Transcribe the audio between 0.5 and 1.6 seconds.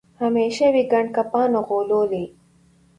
وي ګنډکپانو